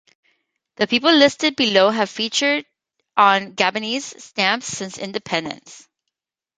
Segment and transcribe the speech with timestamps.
[0.77, 2.65] The people listed below have featured
[3.15, 5.87] on Gabonese stamps since independence.